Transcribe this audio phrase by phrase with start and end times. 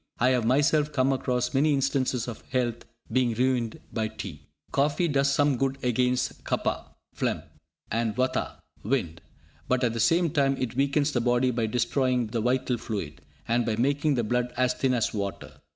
[0.17, 4.47] I have myself come across many instances of health being ruined by tea.
[4.71, 7.43] Coffee does some good against Kapha (phlegm)
[7.91, 9.21] and Vatha ('wind'),
[9.67, 13.63] but at the same time it weakens the body by destroying the vital fluid, and
[13.63, 15.61] by making the blood as thin as water.